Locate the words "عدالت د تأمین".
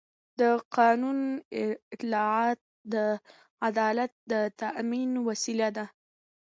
3.67-5.11